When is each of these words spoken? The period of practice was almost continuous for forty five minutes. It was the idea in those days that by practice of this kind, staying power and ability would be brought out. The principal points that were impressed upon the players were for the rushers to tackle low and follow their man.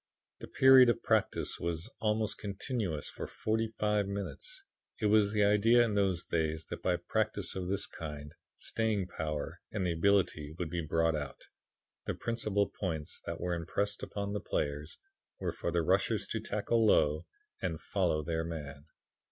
The 0.39 0.47
period 0.47 0.89
of 0.89 1.03
practice 1.03 1.59
was 1.59 1.87
almost 1.99 2.39
continuous 2.39 3.07
for 3.07 3.27
forty 3.27 3.67
five 3.77 4.07
minutes. 4.07 4.63
It 4.99 5.05
was 5.05 5.31
the 5.31 5.43
idea 5.43 5.83
in 5.83 5.93
those 5.93 6.23
days 6.25 6.65
that 6.71 6.81
by 6.81 6.95
practice 6.95 7.53
of 7.55 7.67
this 7.67 7.85
kind, 7.85 8.33
staying 8.57 9.05
power 9.09 9.61
and 9.71 9.87
ability 9.87 10.55
would 10.57 10.71
be 10.71 10.81
brought 10.81 11.15
out. 11.15 11.43
The 12.05 12.15
principal 12.15 12.67
points 12.67 13.21
that 13.27 13.39
were 13.39 13.53
impressed 13.53 14.01
upon 14.01 14.33
the 14.33 14.39
players 14.41 14.97
were 15.39 15.51
for 15.53 15.69
the 15.69 15.83
rushers 15.83 16.27
to 16.29 16.39
tackle 16.39 16.83
low 16.83 17.27
and 17.61 17.79
follow 17.79 18.23
their 18.23 18.43
man. 18.43 18.85